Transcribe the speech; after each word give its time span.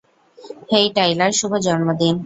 হেই 0.71 0.87
Tyler, 0.95 1.31
শুভ 1.31 1.53
জন্মদিন। 1.57 2.15